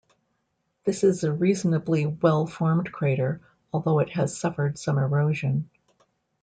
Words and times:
This 0.83 1.03
is 1.03 1.23
a 1.23 1.31
reasonably 1.31 2.07
well-formed 2.07 2.91
crater, 2.91 3.39
although 3.71 3.99
it 3.99 4.09
has 4.09 4.35
suffered 4.35 4.79
some 4.79 4.97
erosion. 4.97 5.69